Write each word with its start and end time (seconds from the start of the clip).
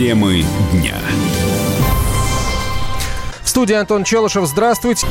Темы 0.00 0.42
дня. 0.72 0.94
В 3.42 3.46
студии 3.50 3.74
Антон 3.74 4.02
Челышев. 4.02 4.46
Здравствуйте. 4.46 5.06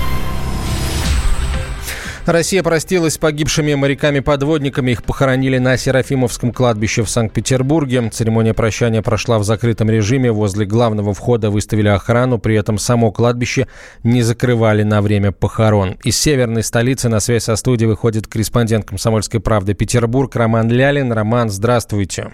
Россия 2.26 2.64
простилась 2.64 3.14
с 3.14 3.18
погибшими 3.20 3.75
моряками-подводниками. 3.75 4.89
Их 4.89 5.04
похоронили 5.04 5.60
на 5.60 5.78
Серафимовском 5.78 6.52
кладбище 6.52 7.04
в 7.04 7.10
Санкт-Петербурге. 7.12 8.10
Церемония 8.10 8.55
прощания 8.55 9.04
прошла 9.04 9.38
в 9.38 9.44
закрытом 9.44 9.91
режиме. 9.91 10.32
Возле 10.32 10.66
главного 10.66 11.14
входа 11.14 11.52
выставили 11.52 11.90
охрану. 11.90 12.40
При 12.40 12.56
этом 12.56 12.80
само 12.80 13.12
кладбище 13.12 13.68
не 14.02 14.24
закрывали 14.24 14.82
на 14.82 15.04
время 15.04 15.32
похорон. 15.32 15.98
Из 16.04 16.20
северной 16.20 16.64
столицы 16.64 17.10
на 17.10 17.20
связь 17.20 17.44
со 17.44 17.56
студией 17.58 17.90
выходит 17.90 18.26
корреспондент 18.26 18.86
«Комсомольской 18.86 19.40
правды» 19.40 19.76
Петербург 19.76 20.35
Роман 20.35 20.67
Лялин. 20.71 21.12
Роман, 21.12 21.52
здравствуйте. 21.52 22.31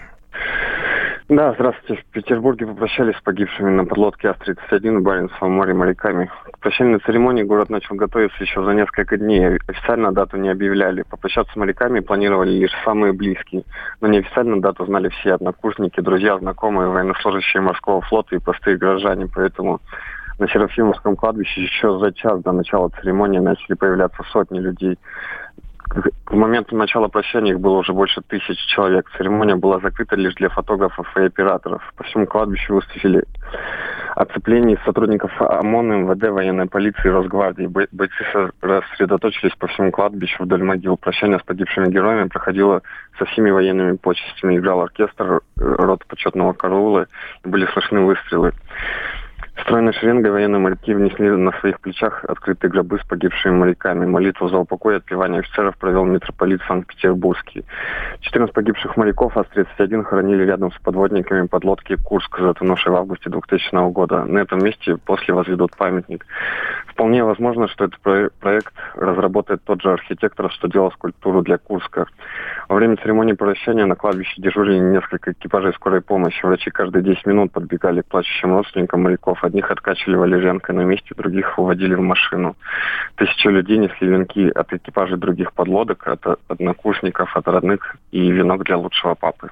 Да, 1.28 1.52
здравствуйте. 1.54 2.00
В 2.04 2.12
Петербурге 2.12 2.68
попрощались 2.68 3.16
с 3.16 3.20
погибшими 3.20 3.68
на 3.70 3.84
подлодке 3.84 4.28
АС-31 4.28 4.98
в 4.98 5.02
Баренцевом 5.02 5.54
море 5.54 5.74
моряками. 5.74 6.30
К 6.52 6.58
прощальной 6.60 7.00
церемонии 7.00 7.42
город 7.42 7.68
начал 7.68 7.96
готовиться 7.96 8.40
еще 8.44 8.62
за 8.62 8.70
несколько 8.74 9.16
дней. 9.16 9.58
Официально 9.66 10.12
дату 10.12 10.36
не 10.36 10.50
объявляли. 10.50 11.02
Попрощаться 11.02 11.52
с 11.52 11.56
моряками 11.56 11.98
планировали 11.98 12.50
лишь 12.50 12.70
самые 12.84 13.12
близкие. 13.12 13.64
Но 14.00 14.06
неофициально 14.06 14.60
дату 14.60 14.86
знали 14.86 15.08
все 15.08 15.34
однокурсники, 15.34 16.00
друзья, 16.00 16.38
знакомые, 16.38 16.90
военнослужащие 16.90 17.60
морского 17.60 18.02
флота 18.02 18.36
и 18.36 18.38
простые 18.38 18.76
горожане. 18.76 19.26
Поэтому 19.34 19.80
на 20.38 20.48
Серафимовском 20.48 21.16
кладбище 21.16 21.62
еще 21.62 21.98
за 21.98 22.12
час 22.12 22.40
до 22.42 22.52
начала 22.52 22.90
церемонии 23.00 23.40
начали 23.40 23.74
появляться 23.74 24.22
сотни 24.30 24.60
людей. 24.60 24.96
К 26.24 26.32
моменту 26.32 26.76
начала 26.76 27.08
прощания 27.08 27.52
их 27.52 27.60
было 27.60 27.78
уже 27.78 27.92
больше 27.92 28.20
тысячи 28.20 28.66
человек. 28.68 29.10
Церемония 29.16 29.56
была 29.56 29.80
закрыта 29.80 30.16
лишь 30.16 30.34
для 30.34 30.48
фотографов 30.50 31.06
и 31.16 31.20
операторов. 31.22 31.82
По 31.96 32.04
всему 32.04 32.26
кладбищу 32.26 32.74
выставили 32.74 33.24
оцепление 34.14 34.78
сотрудников 34.84 35.30
ОМОН, 35.40 36.04
МВД, 36.04 36.28
военной 36.28 36.66
полиции, 36.66 37.08
Росгвардии. 37.08 37.66
Бойцы 37.66 38.50
рассредоточились 38.60 39.54
по 39.56 39.68
всему 39.68 39.90
кладбищу 39.90 40.44
вдоль 40.44 40.62
могил. 40.62 40.96
Прощание 40.96 41.38
с 41.38 41.42
погибшими 41.42 41.90
героями 41.90 42.28
проходило 42.28 42.82
со 43.18 43.24
всеми 43.26 43.50
военными 43.50 43.96
почестями. 43.96 44.56
Играл 44.58 44.82
оркестр, 44.82 45.40
рот 45.56 46.04
почетного 46.06 46.52
караула, 46.52 47.06
и 47.44 47.48
были 47.48 47.66
слышны 47.66 48.00
выстрелы. 48.00 48.52
Стройной 49.62 49.94
шеренгой 49.94 50.30
военные 50.30 50.60
моряки 50.60 50.92
внесли 50.92 51.30
на 51.30 51.50
своих 51.60 51.80
плечах 51.80 52.24
открытые 52.24 52.70
гробы 52.70 52.98
с 52.98 53.06
погибшими 53.06 53.52
моряками. 53.52 54.04
Молитву 54.04 54.48
за 54.48 54.58
упокой 54.58 54.94
и 54.94 54.96
отпевание 54.98 55.40
офицеров 55.40 55.76
провел 55.78 56.04
митрополит 56.04 56.60
Санкт-Петербургский. 56.68 57.64
14 58.20 58.54
погибших 58.54 58.96
моряков 58.96 59.36
АС-31 59.36 60.04
хоронили 60.04 60.44
рядом 60.44 60.72
с 60.72 60.78
подводниками 60.78 61.46
подлодки 61.46 61.96
«Курск», 61.96 62.38
затонувшей 62.38 62.92
в 62.92 62.96
августе 62.96 63.30
2000 63.30 63.90
года. 63.92 64.24
На 64.24 64.40
этом 64.40 64.62
месте 64.62 64.98
после 64.98 65.32
возведут 65.32 65.74
памятник. 65.76 66.26
Вполне 66.86 67.24
возможно, 67.24 67.68
что 67.68 67.84
этот 67.84 68.00
проект 68.00 68.72
разработает 68.94 69.62
тот 69.64 69.82
же 69.82 69.90
архитектор, 69.90 70.50
что 70.50 70.68
делал 70.68 70.92
скульптуру 70.92 71.42
для 71.42 71.58
Курска. 71.58 72.06
Во 72.68 72.76
время 72.76 72.96
церемонии 72.96 73.34
прощания 73.34 73.86
на 73.86 73.96
кладбище 73.96 74.40
дежурили 74.40 74.78
несколько 74.78 75.32
экипажей 75.32 75.72
скорой 75.74 76.00
помощи. 76.00 76.44
Врачи 76.44 76.70
каждые 76.70 77.02
10 77.02 77.26
минут 77.26 77.52
подбегали 77.52 78.02
к 78.02 78.06
плачущим 78.06 78.54
родственникам 78.54 79.02
моряков, 79.02 79.44
Одних 79.46 79.70
откачивали 79.70 80.16
валежанкой 80.16 80.74
на 80.74 80.80
месте, 80.80 81.14
других 81.16 81.56
уводили 81.56 81.94
в 81.94 82.00
машину. 82.00 82.56
Тысячи 83.14 83.46
людей 83.46 83.78
несли 83.78 84.08
венки 84.08 84.50
от 84.50 84.72
экипажей 84.72 85.16
других 85.16 85.52
подлодок, 85.52 86.06
от 86.08 86.40
однокурсников, 86.48 87.36
от 87.36 87.46
родных 87.46 87.96
и 88.10 88.28
венок 88.32 88.64
для 88.64 88.76
лучшего 88.76 89.14
папы. 89.14 89.50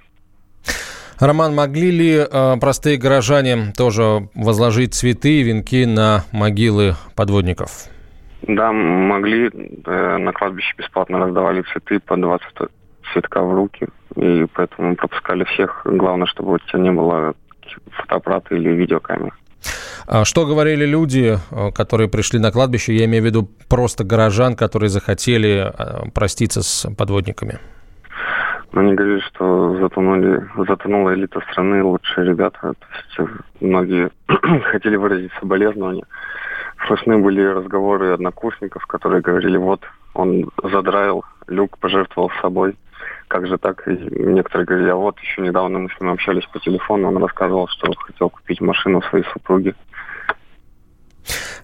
Роман, 1.20 1.54
могли 1.54 1.92
ли 1.92 2.16
э, 2.16 2.56
простые 2.60 2.98
горожане 2.98 3.72
тоже 3.76 4.28
возложить 4.34 4.94
цветы 4.94 5.40
и 5.40 5.42
венки 5.44 5.84
на 5.84 6.24
могилы 6.32 6.94
подводников? 7.14 7.86
Да, 8.42 8.72
могли. 8.72 9.48
Э, 9.86 10.16
на 10.18 10.32
кладбище 10.32 10.74
бесплатно 10.76 11.18
раздавали 11.20 11.62
цветы 11.72 12.00
по 12.00 12.16
20 12.16 12.46
цветка 13.12 13.42
в 13.42 13.54
руки. 13.54 13.86
И 14.16 14.46
поэтому 14.54 14.96
пропускали 14.96 15.44
всех. 15.44 15.82
Главное, 15.84 16.26
чтобы 16.26 16.54
у 16.54 16.58
тебя 16.58 16.80
не 16.80 16.90
было 16.90 17.34
фотоаппарата 17.92 18.56
или 18.56 18.70
видеокамеры. 18.70 19.32
А 20.06 20.24
что 20.24 20.46
говорили 20.46 20.84
люди, 20.84 21.38
э, 21.50 21.70
которые 21.72 22.08
пришли 22.08 22.38
на 22.38 22.50
кладбище? 22.50 22.94
Я 22.94 23.06
имею 23.06 23.22
в 23.22 23.26
виду 23.26 23.48
просто 23.68 24.04
горожан, 24.04 24.54
которые 24.54 24.90
захотели 24.90 25.72
э, 25.72 26.10
проститься 26.14 26.62
с 26.62 26.86
подводниками. 26.94 27.58
Они 28.72 28.94
говорили, 28.94 29.20
что 29.20 29.78
затонули, 29.78 30.46
затонула 30.68 31.14
элита 31.14 31.40
страны, 31.52 31.82
лучшие 31.82 32.26
ребята. 32.26 32.74
То 33.16 33.22
есть 33.22 33.32
многие 33.60 34.10
хотели 34.72 34.96
выразить 34.96 35.32
соболезнования. 35.40 36.04
Слышны 36.86 37.18
были 37.18 37.42
разговоры 37.42 38.12
однокурсников, 38.12 38.84
которые 38.86 39.22
говорили, 39.22 39.56
вот, 39.56 39.80
он 40.12 40.50
задраил 40.62 41.24
люк, 41.46 41.78
пожертвовал 41.78 42.30
собой. 42.42 42.76
Как 43.28 43.46
же 43.46 43.58
так? 43.58 43.86
И 43.88 43.92
некоторые 43.92 44.66
говорили, 44.66 44.90
а 44.90 44.96
вот 44.96 45.18
еще 45.20 45.42
недавно 45.42 45.78
мы 45.78 45.88
с 45.90 46.00
ним 46.00 46.10
общались 46.10 46.46
по 46.46 46.58
телефону, 46.58 47.08
он 47.08 47.16
рассказывал, 47.18 47.68
что 47.68 47.92
хотел 47.94 48.28
купить 48.28 48.60
машину 48.60 49.02
своей 49.02 49.24
супруги. 49.32 49.74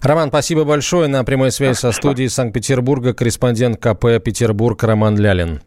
Роман, 0.01 0.29
спасибо 0.29 0.63
большое. 0.63 1.07
На 1.07 1.23
прямой 1.23 1.51
связи 1.51 1.77
со 1.77 1.91
студией 1.91 2.27
Санкт-Петербурга 2.27 3.13
корреспондент 3.13 3.77
КП 3.77 4.23
«Петербург» 4.23 4.81
Роман 4.83 5.17
Лялин. 5.17 5.61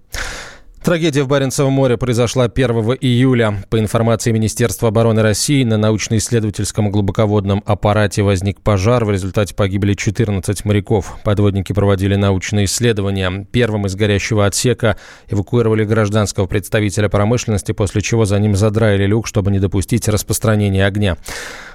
Трагедия 0.84 1.22
в 1.22 1.28
Баренцевом 1.28 1.72
море 1.72 1.96
произошла 1.96 2.44
1 2.44 2.70
июля. 3.00 3.64
По 3.70 3.78
информации 3.78 4.32
Министерства 4.32 4.88
обороны 4.90 5.22
России, 5.22 5.64
на 5.64 5.78
научно-исследовательском 5.78 6.90
глубоководном 6.90 7.62
аппарате 7.64 8.22
возник 8.22 8.60
пожар. 8.60 9.06
В 9.06 9.10
результате 9.10 9.54
погибли 9.54 9.94
14 9.94 10.66
моряков. 10.66 11.16
Подводники 11.24 11.72
проводили 11.72 12.16
научные 12.16 12.66
исследования. 12.66 13.46
Первым 13.50 13.86
из 13.86 13.94
горящего 13.94 14.44
отсека 14.44 14.98
эвакуировали 15.30 15.84
гражданского 15.84 16.44
представителя 16.44 17.08
промышленности, 17.08 17.72
после 17.72 18.02
чего 18.02 18.26
за 18.26 18.38
ним 18.38 18.54
задраили 18.54 19.06
люк, 19.06 19.26
чтобы 19.26 19.50
не 19.50 19.60
допустить 19.60 20.06
распространения 20.06 20.84
огня. 20.84 21.16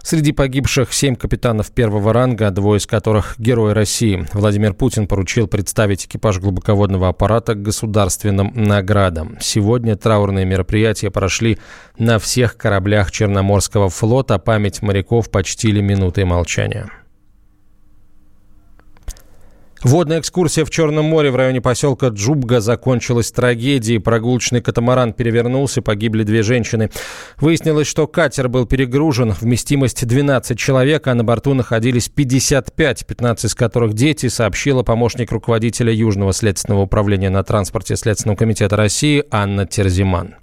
Среди 0.03 0.33
погибших 0.33 0.93
семь 0.93 1.15
капитанов 1.15 1.71
первого 1.71 2.13
ранга, 2.13 2.51
двое 2.51 2.77
из 2.77 2.85
которых 2.85 3.35
герои 3.39 3.73
России. 3.73 4.27
Владимир 4.33 4.75
Путин 4.75 5.07
поручил 5.07 5.47
представить 5.47 6.05
экипаж 6.05 6.39
глубоководного 6.39 7.09
аппарата 7.09 7.55
государственным 7.55 8.53
наградам. 8.53 8.98
Сегодня 9.39 9.95
траурные 9.95 10.45
мероприятия 10.45 11.09
прошли 11.09 11.57
на 11.97 12.19
всех 12.19 12.57
кораблях 12.57 13.11
Черноморского 13.11 13.89
флота. 13.89 14.37
Память 14.39 14.81
моряков 14.81 15.29
почтили 15.31 15.81
минутой 15.81 16.25
молчания. 16.25 16.89
Водная 19.83 20.19
экскурсия 20.19 20.65
в 20.65 20.69
Черном 20.69 21.05
море 21.05 21.31
в 21.31 21.37
районе 21.37 21.61
поселка 21.61 22.09
Джубга 22.09 22.59
закончилась 22.59 23.31
трагедией. 23.31 23.99
Прогулочный 23.99 24.61
катамаран 24.61 25.13
перевернулся, 25.13 25.81
погибли 25.81 26.23
две 26.23 26.43
женщины. 26.43 26.89
Выяснилось, 27.37 27.87
что 27.87 28.05
катер 28.05 28.49
был 28.49 28.65
перегружен, 28.65 29.33
вместимость 29.39 30.05
12 30.05 30.59
человек, 30.59 31.07
а 31.07 31.15
на 31.15 31.23
борту 31.23 31.53
находились 31.53 32.09
55, 32.09 33.05
15 33.07 33.45
из 33.45 33.55
которых 33.55 33.93
дети, 33.93 34.27
сообщила 34.27 34.83
помощник 34.83 35.31
руководителя 35.31 35.93
Южного 35.93 36.33
следственного 36.33 36.81
управления 36.81 37.29
на 37.29 37.43
транспорте 37.43 37.95
Следственного 37.95 38.37
комитета 38.37 38.75
России 38.75 39.23
Анна 39.31 39.65
Терзиман. 39.65 40.35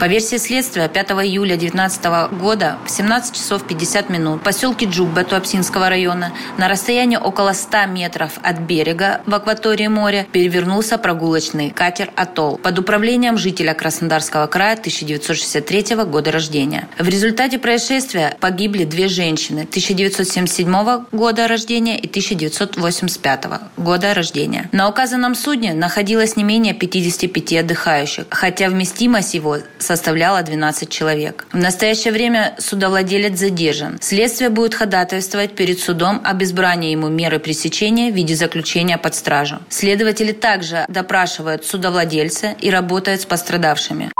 По 0.00 0.06
версии 0.06 0.36
следствия, 0.38 0.88
5 0.88 1.10
июля 1.10 1.58
2019 1.58 2.04
года 2.40 2.78
в 2.86 2.90
17 2.90 3.34
часов 3.34 3.66
50 3.66 4.08
минут 4.08 4.40
в 4.40 4.42
поселке 4.42 4.86
Джубба 4.86 5.24
Туапсинского 5.24 5.90
района 5.90 6.32
на 6.56 6.68
расстоянии 6.68 7.18
около 7.18 7.52
100 7.52 7.84
метров 7.84 8.38
от 8.42 8.60
берега 8.60 9.20
в 9.26 9.34
акватории 9.34 9.88
моря 9.88 10.26
перевернулся 10.32 10.96
прогулочный 10.96 11.68
катер 11.68 12.12
«Атолл» 12.16 12.56
под 12.56 12.78
управлением 12.78 13.36
жителя 13.36 13.74
Краснодарского 13.74 14.46
края 14.46 14.72
1963 14.72 15.96
года 16.06 16.32
рождения. 16.32 16.88
В 16.98 17.06
результате 17.06 17.58
происшествия 17.58 18.38
погибли 18.40 18.84
две 18.84 19.06
женщины 19.06 19.66
1977 19.68 21.04
года 21.12 21.46
рождения 21.46 21.98
и 21.98 22.08
1985 22.08 23.44
года 23.76 24.14
рождения. 24.14 24.70
На 24.72 24.88
указанном 24.88 25.34
судне 25.34 25.74
находилось 25.74 26.36
не 26.36 26.44
менее 26.44 26.72
55 26.72 27.52
отдыхающих, 27.52 28.24
хотя 28.30 28.70
вместимость 28.70 29.34
его 29.34 29.58
составляла 29.90 30.44
12 30.44 30.88
человек. 30.88 31.46
В 31.52 31.56
настоящее 31.56 32.12
время 32.12 32.54
судовладелец 32.58 33.36
задержан. 33.36 33.98
Следствие 34.00 34.48
будет 34.48 34.72
ходатайствовать 34.72 35.56
перед 35.56 35.80
судом 35.80 36.20
об 36.22 36.44
избрании 36.44 36.92
ему 36.92 37.08
меры 37.08 37.40
пресечения 37.40 38.12
в 38.12 38.14
виде 38.14 38.36
заключения 38.36 38.98
под 38.98 39.16
стражу. 39.16 39.56
Следователи 39.68 40.30
также 40.30 40.84
допрашивают 40.88 41.64
судовладельца 41.64 42.54
и 42.60 42.70
работают 42.70 43.22
с 43.22 43.24
пострадавшими. 43.24 44.12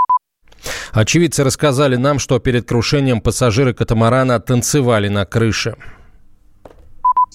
Очевидцы 0.92 1.44
рассказали 1.44 1.94
нам, 1.94 2.18
что 2.18 2.40
перед 2.40 2.66
крушением 2.66 3.20
пассажиры 3.20 3.72
катамарана 3.72 4.40
танцевали 4.40 5.06
на 5.06 5.24
крыше. 5.24 5.76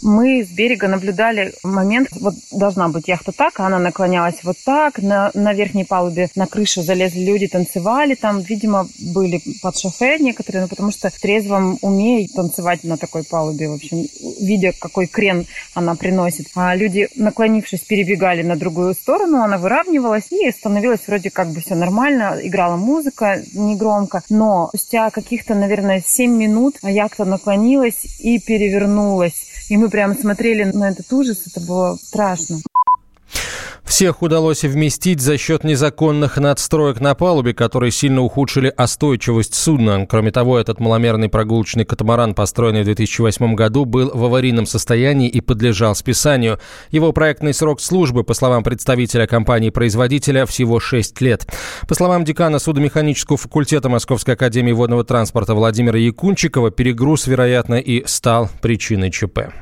Мы 0.02 0.44
с 0.44 0.50
берега 0.50 0.88
наблюдали 0.88 1.54
момент, 1.64 2.10
вот 2.20 2.36
должна 2.52 2.90
быть 2.90 3.08
яхта 3.08 3.32
так, 3.32 3.60
а 3.60 3.68
она 3.68 3.80
наклонялась 3.80 4.44
вот 4.44 4.58
так, 4.66 5.00
на, 5.02 5.32
на 5.34 5.54
верхней 5.54 5.86
палубе 5.86 6.30
на 6.36 6.48
крышу 6.48 6.82
залезли 6.82 7.24
люди, 7.26 7.48
танцевали 7.48 8.16
там, 8.16 8.42
видимо, 8.42 8.88
были 9.00 9.42
под 9.62 9.78
шофе 9.78 10.18
некоторые, 10.20 10.64
ну, 10.64 10.68
потому 10.68 10.92
что 10.92 11.10
в 11.10 11.20
трезвом 11.20 11.78
уме 11.82 12.28
танцевать 12.28 12.84
на 12.84 12.98
такой 12.98 13.24
палубе, 13.24 13.70
в 13.70 13.74
общем, 13.74 14.06
видя, 14.40 14.74
какой 14.78 15.08
крен 15.08 15.48
она 15.74 15.96
приносит. 15.96 16.48
А 16.56 16.76
люди, 16.76 17.08
наклонившись, 17.16 17.82
перебегали 17.82 18.44
на 18.44 18.56
другую 18.56 18.94
сторону, 18.94 19.42
она 19.42 19.58
выравнивалась 19.58 20.32
и 20.32 20.52
становилось 20.52 21.02
вроде 21.08 21.30
как 21.30 21.50
бы 21.50 21.62
все 21.62 21.76
нормально, 21.76 22.40
играла 22.42 22.76
музыка 22.76 23.44
негромко, 23.54 24.24
но 24.30 24.68
спустя 24.70 25.10
каких-то, 25.10 25.56
наверное, 25.56 26.04
7 26.06 26.32
минут 26.32 26.78
яхта 26.84 27.26
наклонилась 27.26 28.06
и 28.20 28.40
перевернулась. 28.40 29.48
И 29.70 29.78
мы 29.78 29.85
прямо 29.90 30.16
смотрели 30.16 30.64
на 30.64 30.90
этот 30.90 31.12
ужас, 31.12 31.44
это 31.48 31.66
было 31.66 31.98
страшно. 32.02 32.58
Всех 33.86 34.24
удалось 34.24 34.64
вместить 34.64 35.22
за 35.22 35.38
счет 35.38 35.64
незаконных 35.64 36.38
надстроек 36.38 37.00
на 37.00 37.14
палубе, 37.14 37.54
которые 37.54 37.92
сильно 37.92 38.22
ухудшили 38.22 38.74
остойчивость 38.76 39.54
судна. 39.54 40.06
Кроме 40.08 40.32
того, 40.32 40.60
этот 40.60 40.80
маломерный 40.80 41.30
прогулочный 41.30 41.86
катамаран, 41.86 42.34
построенный 42.34 42.82
в 42.82 42.86
2008 42.86 43.54
году, 43.54 43.86
был 43.86 44.12
в 44.14 44.26
аварийном 44.26 44.66
состоянии 44.66 45.30
и 45.30 45.40
подлежал 45.40 45.96
списанию. 45.96 46.60
Его 46.90 47.14
проектный 47.14 47.54
срок 47.54 47.80
службы, 47.80 48.24
по 48.24 48.34
словам 48.34 48.64
представителя 48.64 49.28
компании-производителя, 49.28 50.46
всего 50.46 50.80
6 50.80 51.22
лет. 51.22 51.48
По 51.88 51.94
словам 51.94 52.26
декана 52.26 52.60
судомеханического 52.60 53.38
факультета 53.38 53.88
Московской 53.88 54.34
академии 54.34 54.74
водного 54.74 55.06
транспорта 55.06 55.54
Владимира 55.54 55.98
Якунчикова, 55.98 56.72
перегруз, 56.72 57.28
вероятно, 57.28 57.76
и 57.76 58.06
стал 58.08 58.50
причиной 58.62 59.12
ЧП. 59.12 59.54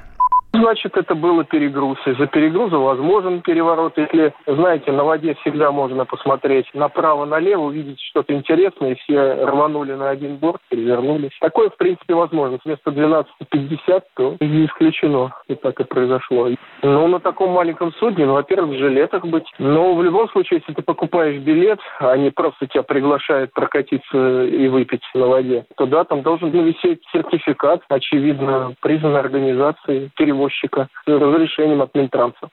Значит, 0.54 0.96
это 0.96 1.16
было 1.16 1.44
перегруз. 1.44 1.98
Из-за 2.06 2.28
перегруза 2.28 2.78
возможен 2.78 3.42
переворот. 3.42 3.98
Если, 3.98 4.34
знаете, 4.46 4.92
на 4.92 5.04
воде 5.04 5.34
всегда 5.42 5.72
можно 5.72 6.06
посмотреть 6.06 6.68
направо-налево, 6.76 7.64
увидеть 7.64 8.00
что-то 8.00 8.36
интересное, 8.36 8.94
все 8.96 9.46
рванули 9.46 9.94
на 9.94 10.12
один 10.12 10.38
борт, 10.38 10.62
перевернулись. 10.70 11.36
Такое, 11.42 11.70
в 11.70 11.78
принципе, 11.78 12.14
возможно. 12.14 12.60
Вместо 12.64 12.92
12.50, 12.92 14.04
то 14.16 14.38
не 14.42 14.68
исключено. 14.68 15.34
И 15.48 15.56
так 15.56 15.80
и 15.80 15.86
произошло. 15.86 16.48
Ну, 16.84 17.08
на 17.08 17.20
таком 17.20 17.50
маленьком 17.50 17.92
судне, 17.94 18.28
ну, 18.28 18.34
во-первых, 18.34 18.76
в 18.76 18.80
жилетах 18.80 19.26
быть. 19.26 19.52
Но 19.58 19.96
в 19.96 20.04
любом 20.04 20.30
случае, 20.30 20.60
если 20.60 20.74
ты 20.74 20.84
покупаешь 20.84 21.42
билет, 21.42 21.80
они 21.98 22.30
просто 22.30 22.68
тебя 22.68 22.84
приглашают 22.84 23.52
прокатиться 23.54 24.44
и 24.44 24.68
выпить 24.68 25.04
на 25.16 25.26
воде, 25.26 25.66
то 25.78 25.88
да, 25.88 26.04
там 26.04 26.22
должен 26.22 26.52
висеть 26.52 27.02
сертификат, 27.12 27.82
очевидно, 27.90 28.76
признанной 28.82 29.20
организацией 29.20 30.12
перевод 30.16 30.43
перевозчика 30.44 30.88
с 31.06 31.08
разрешением 31.08 31.82
от 31.82 31.94
Минтранса. 31.96 32.50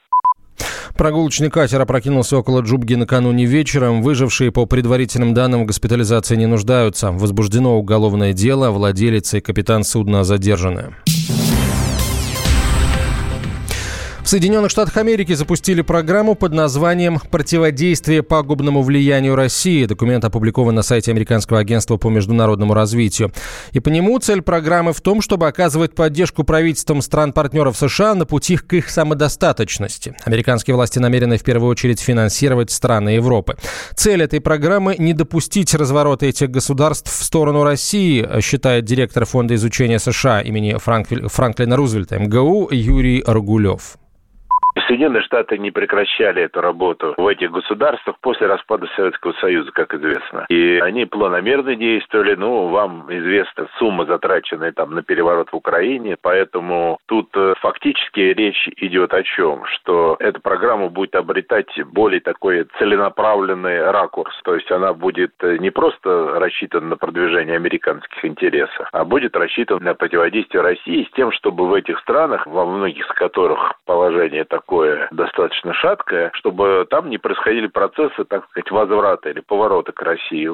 Прогулочный 0.96 1.50
катер 1.50 1.80
опрокинулся 1.80 2.36
около 2.36 2.60
Джубги 2.60 2.94
накануне 2.94 3.46
вечером. 3.46 4.02
Выжившие, 4.02 4.52
по 4.52 4.66
предварительным 4.66 5.32
данным, 5.32 5.62
в 5.62 5.66
госпитализации 5.66 6.36
не 6.36 6.46
нуждаются. 6.46 7.10
Возбуждено 7.10 7.78
уголовное 7.78 8.32
дело. 8.32 8.70
Владелец 8.70 9.32
и 9.34 9.40
капитан 9.40 9.84
судна 9.84 10.24
задержаны. 10.24 10.94
Соединенных 14.30 14.70
Штатах 14.70 14.96
Америки 14.96 15.32
запустили 15.32 15.82
программу 15.82 16.36
под 16.36 16.52
названием 16.52 17.18
«Противодействие 17.32 18.22
пагубному 18.22 18.80
влиянию 18.80 19.34
России». 19.34 19.86
Документ 19.86 20.24
опубликован 20.24 20.72
на 20.72 20.82
сайте 20.82 21.10
Американского 21.10 21.58
агентства 21.58 21.96
по 21.96 22.10
международному 22.10 22.72
развитию. 22.72 23.32
И 23.72 23.80
по 23.80 23.88
нему 23.88 24.16
цель 24.20 24.40
программы 24.40 24.92
в 24.92 25.00
том, 25.00 25.20
чтобы 25.20 25.48
оказывать 25.48 25.96
поддержку 25.96 26.44
правительствам 26.44 27.02
стран-партнеров 27.02 27.76
США 27.76 28.14
на 28.14 28.24
пути 28.24 28.56
к 28.56 28.72
их 28.72 28.88
самодостаточности. 28.88 30.14
Американские 30.24 30.76
власти 30.76 31.00
намерены 31.00 31.36
в 31.36 31.42
первую 31.42 31.68
очередь 31.68 31.98
финансировать 31.98 32.70
страны 32.70 33.08
Европы. 33.08 33.56
Цель 33.96 34.22
этой 34.22 34.40
программы– 34.40 34.94
не 34.98 35.12
допустить 35.12 35.74
разворота 35.74 36.26
этих 36.26 36.52
государств 36.52 37.10
в 37.10 37.24
сторону 37.24 37.64
России, 37.64 38.24
считает 38.40 38.84
директор 38.84 39.24
Фонда 39.24 39.56
изучения 39.56 39.98
США 39.98 40.40
имени 40.40 40.76
Франклина 40.78 41.74
Рузвельта 41.74 42.20
МГУ 42.20 42.68
Юрий 42.70 43.24
Рогулев. 43.26 43.96
Соединенные 44.86 45.22
Штаты 45.22 45.58
не 45.58 45.70
прекращали 45.70 46.42
эту 46.42 46.60
работу 46.60 47.14
в 47.16 47.26
этих 47.26 47.50
государствах 47.50 48.16
после 48.20 48.46
распада 48.46 48.86
Советского 48.96 49.32
Союза, 49.34 49.70
как 49.72 49.94
известно. 49.94 50.46
И 50.48 50.78
они 50.78 51.06
планомерно 51.06 51.74
действовали. 51.74 52.34
Ну, 52.34 52.68
вам 52.68 53.06
известна 53.08 53.68
сумма, 53.78 54.06
затраченная 54.06 54.72
там 54.72 54.94
на 54.94 55.02
переворот 55.02 55.50
в 55.50 55.56
Украине. 55.56 56.16
Поэтому 56.20 56.98
тут 57.06 57.28
э, 57.34 57.54
фактически 57.60 58.20
речь 58.20 58.68
идет 58.76 59.12
о 59.12 59.22
чем? 59.22 59.64
Что 59.66 60.16
эта 60.18 60.40
программа 60.40 60.88
будет 60.88 61.14
обретать 61.14 61.70
более 61.86 62.20
такой 62.20 62.64
целенаправленный 62.78 63.90
ракурс. 63.90 64.34
То 64.44 64.54
есть 64.54 64.70
она 64.70 64.92
будет 64.92 65.32
э, 65.42 65.56
не 65.58 65.70
просто 65.70 66.38
рассчитана 66.38 66.88
на 66.88 66.96
продвижение 66.96 67.56
американских 67.56 68.24
интересов, 68.24 68.88
а 68.92 69.04
будет 69.04 69.36
рассчитана 69.36 69.80
на 69.80 69.94
противодействие 69.94 70.62
России 70.62 71.08
с 71.10 71.14
тем, 71.14 71.32
чтобы 71.32 71.66
в 71.66 71.74
этих 71.74 71.98
странах, 72.00 72.46
во 72.46 72.64
многих 72.66 73.00
из 73.00 73.14
которых 73.14 73.74
положение 73.86 74.44
такое, 74.44 74.69
такое 74.70 75.08
достаточно 75.10 75.74
шаткое, 75.74 76.30
чтобы 76.34 76.86
там 76.90 77.10
не 77.10 77.18
происходили 77.18 77.66
процессы, 77.66 78.24
так 78.28 78.44
сказать, 78.50 78.70
возврата 78.70 79.28
или 79.28 79.40
поворота 79.40 79.92
к 79.92 80.00
России. 80.02 80.48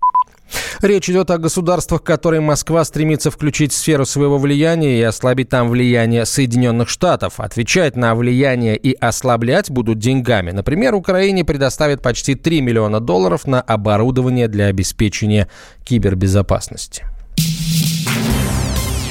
Речь 0.81 1.11
идет 1.11 1.31
о 1.31 1.39
государствах, 1.39 2.03
которые 2.03 2.41
Москва 2.41 2.85
стремится 2.85 3.31
включить 3.31 3.73
в 3.73 3.77
сферу 3.77 4.05
своего 4.05 4.39
влияния 4.39 4.99
и 4.99 5.03
ослабить 5.03 5.51
там 5.51 5.69
влияние 5.69 6.25
Соединенных 6.25 6.89
Штатов. 6.89 7.41
Отвечать 7.41 7.97
на 7.97 8.15
влияние 8.15 8.77
и 8.77 8.95
ослаблять 8.95 9.71
будут 9.71 9.99
деньгами. 9.99 10.51
Например, 10.51 10.95
Украине 10.95 11.45
предоставят 11.45 12.03
почти 12.03 12.35
3 12.35 12.63
миллиона 12.63 13.01
долларов 13.01 13.47
на 13.47 13.61
оборудование 13.61 14.49
для 14.49 14.67
обеспечения 14.67 15.49
кибербезопасности. 15.85 17.05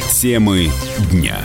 Темы 0.09 0.67
дня. 1.11 1.37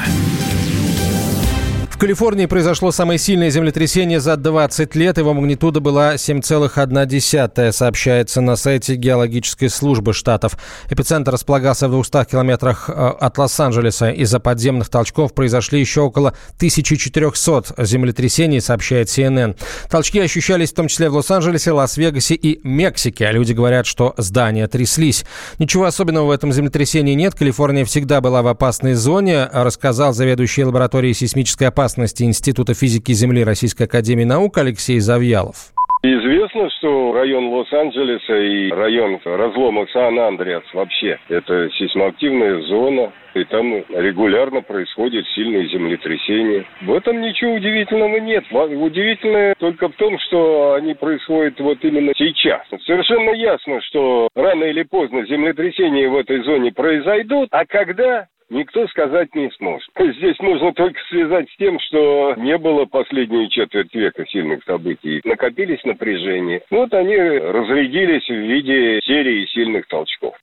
Калифорнии 2.00 2.46
произошло 2.46 2.92
самое 2.92 3.18
сильное 3.18 3.50
землетрясение 3.50 4.20
за 4.20 4.38
20 4.38 4.94
лет. 4.94 5.18
Его 5.18 5.34
магнитуда 5.34 5.80
была 5.80 6.14
7,1, 6.14 7.72
сообщается 7.72 8.40
на 8.40 8.56
сайте 8.56 8.94
геологической 8.94 9.68
службы 9.68 10.14
штатов. 10.14 10.56
Эпицентр 10.88 11.32
располагался 11.32 11.88
в 11.88 11.90
200 11.90 12.24
километрах 12.24 12.88
э, 12.88 12.92
от 12.92 13.36
Лос-Анджелеса. 13.36 14.12
Из-за 14.12 14.40
подземных 14.40 14.88
толчков 14.88 15.34
произошли 15.34 15.78
еще 15.78 16.00
около 16.00 16.30
1400 16.56 17.84
землетрясений, 17.84 18.62
сообщает 18.62 19.08
CNN. 19.08 19.58
Толчки 19.90 20.20
ощущались 20.20 20.72
в 20.72 20.76
том 20.76 20.88
числе 20.88 21.10
в 21.10 21.16
Лос-Анджелесе, 21.16 21.72
Лас-Вегасе 21.72 22.34
и 22.34 22.66
Мексике. 22.66 23.26
А 23.26 23.32
люди 23.32 23.52
говорят, 23.52 23.84
что 23.84 24.14
здания 24.16 24.66
тряслись. 24.68 25.26
Ничего 25.58 25.84
особенного 25.84 26.28
в 26.28 26.30
этом 26.30 26.50
землетрясении 26.50 27.12
нет. 27.12 27.34
Калифорния 27.34 27.84
всегда 27.84 28.22
была 28.22 28.40
в 28.40 28.46
опасной 28.46 28.94
зоне, 28.94 29.50
рассказал 29.52 30.14
заведующий 30.14 30.64
лабораторией 30.64 31.12
сейсмической 31.12 31.68
опасности 31.68 31.89
безопасности 31.90 32.22
Института 32.22 32.74
физики 32.74 33.12
Земли 33.12 33.44
Российской 33.44 33.84
Академии 33.84 34.24
Наук 34.24 34.58
Алексей 34.58 35.00
Завьялов. 35.00 35.72
Известно, 36.02 36.70
что 36.78 37.12
район 37.12 37.48
Лос-Анджелеса 37.48 38.34
и 38.34 38.70
район 38.70 39.20
разлома 39.22 39.86
Сан-Андреас 39.92 40.62
вообще 40.72 41.18
это 41.28 41.68
сейсмоактивная 41.76 42.62
зона, 42.62 43.12
и 43.34 43.44
там 43.44 43.84
регулярно 43.90 44.62
происходят 44.62 45.26
сильные 45.34 45.68
землетрясения. 45.68 46.64
В 46.80 46.94
этом 46.94 47.20
ничего 47.20 47.52
удивительного 47.52 48.16
нет. 48.16 48.44
Удивительное 48.50 49.54
только 49.58 49.88
в 49.88 49.92
том, 49.96 50.18
что 50.20 50.72
они 50.72 50.94
происходят 50.94 51.60
вот 51.60 51.78
именно 51.82 52.12
сейчас. 52.16 52.62
Совершенно 52.86 53.32
ясно, 53.32 53.82
что 53.82 54.28
рано 54.34 54.64
или 54.64 54.84
поздно 54.84 55.26
землетрясения 55.26 56.08
в 56.08 56.16
этой 56.16 56.42
зоне 56.44 56.72
произойдут, 56.72 57.48
а 57.50 57.66
когда 57.66 58.26
никто 58.50 58.86
сказать 58.88 59.34
не 59.34 59.50
сможет. 59.56 59.88
Здесь 60.16 60.38
можно 60.40 60.72
только 60.72 60.98
связать 61.08 61.48
с 61.50 61.56
тем, 61.56 61.78
что 61.80 62.34
не 62.36 62.58
было 62.58 62.84
последние 62.84 63.48
четверть 63.48 63.94
века 63.94 64.26
сильных 64.26 64.62
событий. 64.64 65.20
Накопились 65.24 65.82
напряжения. 65.84 66.60
Вот 66.70 66.92
они 66.92 67.16
разрядились 67.16 68.28
в 68.28 68.34
виде 68.34 69.00
серии 69.02 69.46
сильных 69.46 69.86
толчков. 69.86 70.34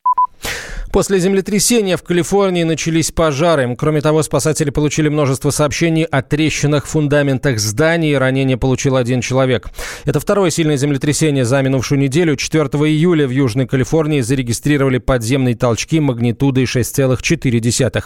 После 0.91 1.19
землетрясения 1.19 1.95
в 1.95 2.01
Калифорнии 2.01 2.63
начались 2.63 3.11
пожары. 3.11 3.75
Кроме 3.77 4.01
того, 4.01 4.23
спасатели 4.23 4.69
получили 4.69 5.09
множество 5.09 5.51
сообщений 5.51 6.03
о 6.03 6.23
трещинах 6.23 6.85
в 6.85 6.89
фундаментах 6.89 7.59
зданий. 7.59 8.17
Ранение 8.17 8.57
получил 8.57 8.95
один 8.95 9.21
человек. 9.21 9.67
Это 10.05 10.19
второе 10.19 10.49
сильное 10.49 10.77
землетрясение 10.77 11.45
за 11.45 11.61
минувшую 11.61 11.99
неделю. 11.99 12.35
4 12.35 12.63
июля 12.63 13.27
в 13.27 13.31
Южной 13.31 13.67
Калифорнии 13.67 14.21
зарегистрировали 14.21 14.97
подземные 14.97 15.55
толчки 15.55 15.99
магнитудой 15.99 16.63
6,4. 16.63 17.96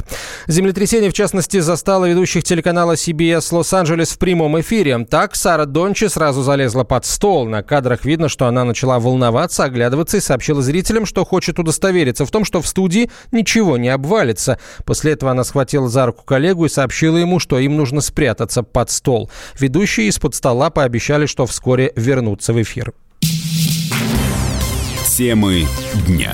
Землетрясение, 0.48 1.10
в 1.10 1.13
частности, 1.13 1.60
застало 1.60 2.05
ведущих 2.05 2.43
телеканала 2.43 2.93
CBS 2.93 3.53
Лос-Анджелес 3.55 4.12
в 4.12 4.17
прямом 4.17 4.60
эфире. 4.62 5.05
Так 5.05 5.36
Сара 5.36 5.65
Дончи 5.65 6.05
сразу 6.05 6.41
залезла 6.41 6.83
под 6.83 7.05
стол. 7.05 7.48
На 7.48 7.63
кадрах 7.63 8.05
видно, 8.05 8.29
что 8.29 8.48
она 8.48 8.63
начала 8.63 9.00
волноваться, 9.00 9.63
оглядываться 9.63 10.17
и 10.17 10.21
сообщила 10.21 10.62
зрителям, 10.62 11.05
что 11.05 11.25
хочет 11.25 11.60
удостовериться 11.60 12.25
в 12.25 12.31
том, 12.31 12.45
что 12.45 12.62
в 12.62 12.67
студии 12.67 13.10
ничего 13.31 13.77
не 13.77 13.89
обвалится. 13.89 14.60
После 14.86 15.13
этого 15.13 15.31
она 15.31 15.43
схватила 15.43 15.89
за 15.89 16.05
руку 16.05 16.24
коллегу 16.24 16.65
и 16.65 16.69
сообщила 16.69 17.17
ему, 17.17 17.39
что 17.39 17.60
им 17.60 17.77
нужно 17.77 18.01
спрятаться 18.01 18.63
под 18.63 18.89
стол. 18.91 19.29
Ведущие 19.60 20.07
из-под 20.07 20.36
стола 20.36 20.69
пообещали, 20.69 21.25
что 21.25 21.45
вскоре 21.45 21.91
вернутся 21.95 22.53
в 22.53 22.62
эфир. 22.62 22.93
Темы 25.05 25.67
дня. 26.07 26.33